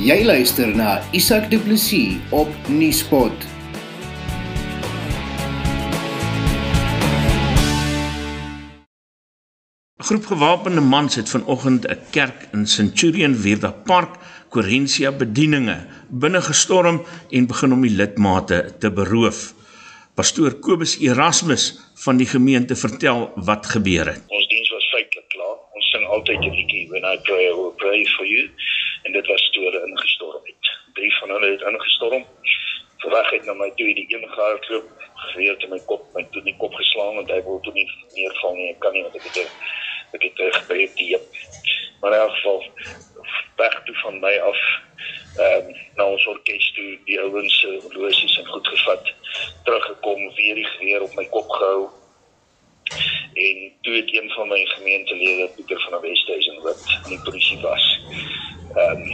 [0.00, 3.44] Jy luister na Isak Du Plessis op Nieuwspot.
[10.12, 14.16] groep gewapende mans het vanoggend 'n kerk in Centurion Virda Park,
[14.48, 19.54] Corentia bedieninge binne gestorm en begin om die lidmate te beroof.
[20.14, 24.22] Pastoor Kobus Erasmus van die gemeente vertel wat gebeur het.
[24.28, 25.56] Ons diens was feitelik klaar.
[25.72, 28.48] Ons sing altyd 'n liedjie when I pray I will pray for you
[29.02, 30.72] en dit was toe hulle ingestorm het.
[30.98, 32.26] Drie van hulle het ingestorm.
[33.02, 36.56] Verwag het na my toe die een gehardloop, geweer te my kop, my toe die
[36.58, 38.70] kop geslaan want hy wou toe nie neerval nie.
[38.74, 39.42] Ek kan nie wat ek het
[40.12, 41.26] ek het teruggebreek die hip.
[42.00, 42.64] Maar in elk geval
[43.56, 44.62] weg toe van my af
[45.36, 49.12] ehm um, na ons orkes toe die ouens se horlosies en goed gevat
[49.64, 51.88] teruggekom weer die geweer op my kop gehou
[53.44, 57.60] en toe het een van my gemeentelede Pieter van der Westhuizen wat in die polisie
[57.62, 57.86] was
[58.74, 59.12] ehm um,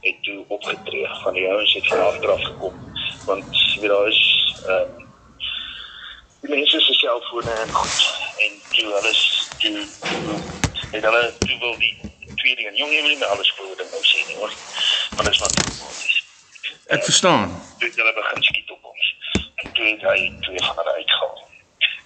[0.00, 1.08] het toe opgetree.
[1.22, 2.92] Van die ouens het van agteraf gekom.
[3.24, 3.44] Want
[3.80, 5.06] weet daar is ehm um,
[6.40, 7.98] die mense se selfone en goed.
[8.38, 9.12] En toe hulle
[9.58, 9.86] toe
[10.90, 11.96] het hulle toe wil die
[12.36, 14.52] tweede en jong iemand nie alles voor ding nou sê nie hoor.
[15.14, 16.22] Maar dit is wat outomaties
[16.86, 17.62] Ek verstaan.
[17.78, 19.16] toe hulle begin skiet op ons.
[19.54, 21.48] En toe het hy twee van hulle uitgehaal.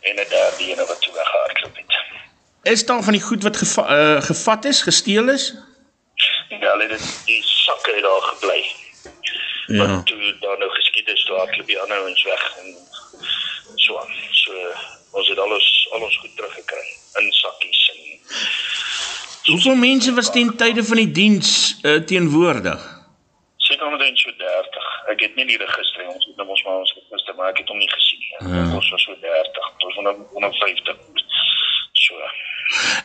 [0.01, 1.97] En 'n derde een wat toe weggehardloop het.
[2.63, 5.55] Is daar van die goed wat geva uh, gevat is, gesteel is?
[6.79, 8.61] Hulle het dit- die sakke het daar gebly
[9.69, 9.79] Ja.
[9.87, 12.69] want toe daar nou geskiet is toe hardloop die ander ouens weg en
[13.75, 14.53] so aan so
[15.19, 16.87] ons het alles al ons goed teruggekry
[17.21, 18.07] in sakkies en
[19.49, 22.83] Hoeveel mense was ten tye van die diens uh, teenwoordig?
[23.57, 24.89] Seker omtrent so 30.
[25.13, 26.05] Ek het nie die register.
[26.09, 28.35] Ons het nou mos maar ons register, maar ek het hom nie gesien nie.
[28.59, 28.75] Ja.
[28.77, 29.71] Ons was so 30.
[29.87, 31.01] Ons was 150.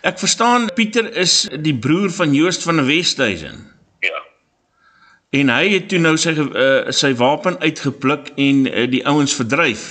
[0.03, 3.61] Ek verstaan Pieter is die broer van Joost van der Westhuizen.
[4.03, 4.19] Ja.
[5.29, 9.85] En hy het toe nou sy uh, sy wapen uitgepluk en uh, die ouens verdryf.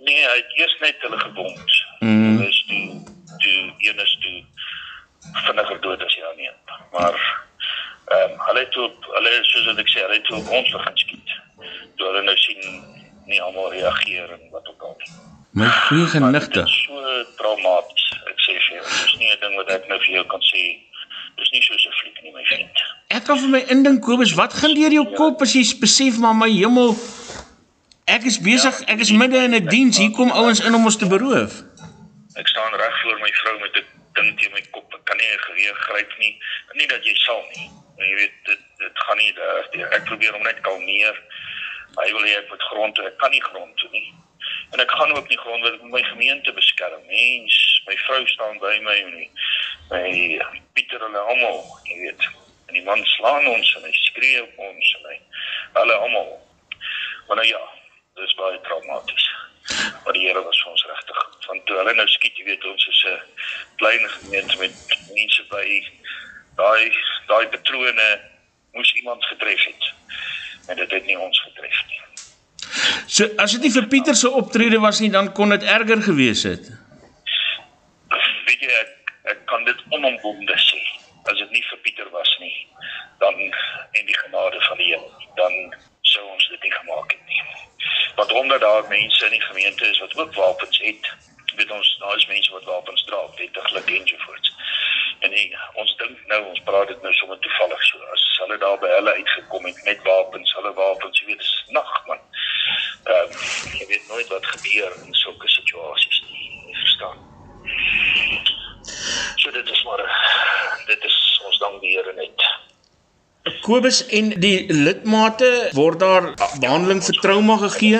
[0.00, 1.76] Nee, hy het eers net hulle gebond.
[2.00, 2.38] Mm.
[2.38, 2.84] Hulle is toe
[3.44, 4.36] toe een is toe
[5.44, 6.58] vinniger dood as die ander een.
[6.96, 7.20] Maar
[8.08, 10.48] ehm um, hulle het toe op- hulle soos wat ek sê, hulle het toe op
[10.62, 11.34] ons begin skiet.
[12.00, 12.64] Toe hulle nou sien
[13.28, 15.12] nie almal reageer en wat ook al nie.
[15.58, 16.64] My goeie genigte.
[16.72, 17.02] So
[17.36, 18.06] traumaties.
[18.48, 20.62] Sê vir jou, dit is nie 'n ding wat ek nou vir jou kan sê.
[21.36, 22.76] Dis nie soos 'n fliek nie, my vriend.
[23.10, 26.34] Ek kan vir my indink Kobus, wat gaan deur jou kop as jy besef maar
[26.34, 26.96] my hemel
[28.08, 30.96] ek is besig, ek is midde in 'n diens, hier kom ouens in om ons
[30.96, 31.52] te beroof.
[32.40, 34.94] Ek staan reg voor my vrou met 'n ding teen my kop.
[34.94, 36.34] Ek kan nie 'n geweer gryp nie.
[36.72, 37.68] Nie dat jy sal nie.
[37.98, 39.64] Jy weet dit dit gaan nie daar.
[39.96, 41.16] Ek probeer hom net kalmeer.
[41.96, 43.04] Hy wil hê ek moet grond toe.
[43.06, 44.14] Ek kan nie grond toe nie.
[44.72, 47.02] En ek gaan ook nie grond ek moet my gemeente beskerm.
[47.06, 47.56] Mens,
[47.88, 49.16] my vrou staan by my en
[49.90, 50.04] my
[50.76, 52.28] Pieter hulle almal, jy weet.
[52.68, 55.18] En die man slaan ons en hy skree op ons en hy
[55.80, 56.32] hulle almal.
[57.28, 57.60] Maar nou ja,
[58.20, 59.28] dis baie traumaties.
[60.04, 61.22] Maar die Here was vir ons regtig.
[61.46, 63.20] Want toe hulle nou skiet, jy weet ons is 'n
[63.80, 64.74] klein gemeente met
[65.14, 65.66] mense by
[66.60, 66.92] daai
[67.28, 68.08] daai patrone
[68.72, 69.92] moes iemand getref het.
[70.68, 72.00] En dit het nie ons getref nie.
[73.06, 76.42] So as dit nie vir Pieter se optrede was nie, dan kon dit erger gewees
[76.48, 76.68] het.
[78.46, 80.82] Weet jy ek, ek kan dit onomwonde sê.
[81.30, 82.56] As dit nie vir Pieter was nie,
[83.22, 83.34] dan
[83.98, 85.56] en die genade van die Here, dan
[86.12, 87.42] sou ons dit nie gemaak het nie.
[88.20, 91.12] Want omdat daar mense in die gemeente is wat ook wapens het,
[91.56, 94.52] weet ons daar is mense wat wapens dra, wettiglik ensovoorts.
[95.18, 98.78] En die, ons dink nou ons praat dit nou sommer toevallig so as hulle daar
[98.82, 102.22] by hulle uitgekom het met wapens, hulle wapens, jy weet dis nag man.
[103.14, 103.34] Ehm
[103.80, 107.26] jy weet nooit wat gebeur in sulke situasies nie, jy verstaan.
[109.42, 110.04] So dit is maar
[110.86, 111.18] dit is
[111.50, 112.48] ons dank die Here net.
[113.68, 116.26] Kobus en die lidmate word daar
[116.62, 117.98] behandeling vir trauma gegee?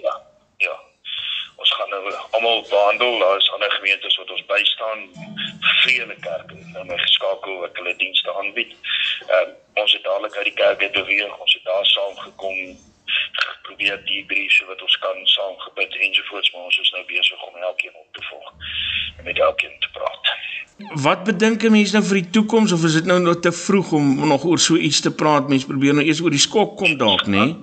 [0.00, 0.14] Ja.
[0.64, 0.74] Ja.
[1.62, 3.18] Ons gaan nou almal behandel.
[3.22, 5.06] Daar is ander gemeentes wat ons bystaan.
[5.84, 8.74] Vele kerke nou my geskakel wat hulle dienste aanbied.
[9.28, 11.38] Ehm ons het dadelik uit die kerk uit beweeg.
[11.38, 12.58] Ons het daar saam gekom
[13.62, 17.42] probeer die brief so wat ons kan saam gebid ensovoorts maar ons is nou besig
[17.48, 18.52] om elkeen op te volg
[19.26, 20.32] met elkeen te praat.
[21.02, 23.92] Wat bedink 'n mens nou vir die toekoms of is dit nou nog te vroeg
[23.92, 25.48] om nog oor so iets te praat?
[25.48, 27.44] Mense probeer nou eers oor die skok kom dalk, nê?
[27.44, 27.56] Nee?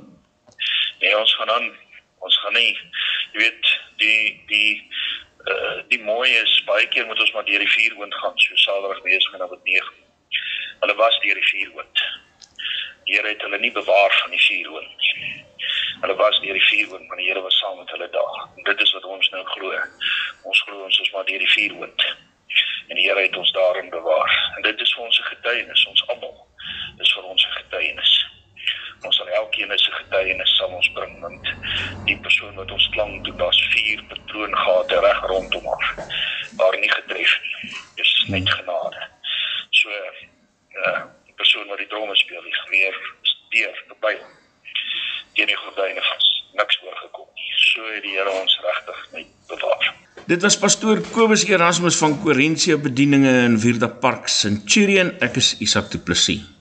[0.99, 1.71] Nee, ons gaan aan
[2.19, 2.73] ons gaan nie
[3.33, 3.69] jy weet
[4.01, 4.71] die die
[5.51, 9.01] uh, die mooi is baie keer moet ons maar deur die vuuroond gaan so Saterdag
[9.07, 9.93] wees gaan op 9.
[10.83, 12.03] Hulle was deur die vuuroond.
[13.05, 15.31] Die Here het hulle nie bewaar van die vuuroond nie.
[16.03, 18.39] Hulle was deur die vuuroond, maar die Here was saam met hulle daar.
[18.57, 19.81] En dit is wat ons nou glo.
[20.43, 22.05] Ons glo ons is maar deur die vuur wind.
[22.87, 24.53] En die Here het ons daarin bewaar.
[24.55, 26.47] En dit is vir ons 'n getuienis, ons almal
[26.99, 28.25] is vir ons 'n getuienis.
[29.03, 31.47] Ons sal elkeen se getuienis sal ons bring want
[32.05, 36.07] die persoon wat ons klank toe was vier patroongate reg rondom haar.
[36.57, 37.73] Daar nie getref nie.
[37.95, 39.07] Dis net genade.
[39.69, 39.89] So
[40.85, 44.33] uh die persoon wat die dromme speel, die geweer steur verby hom.
[45.33, 47.53] Teen die gordyne vas niks oorgekom nie.
[47.57, 49.32] So het die Here ons regtig net
[50.23, 55.11] Dit was pastoor Kobus Erasmus van Korintia Bedieninge in Vierda Park Centurion.
[55.19, 56.45] Ek is Isak Du Plessis.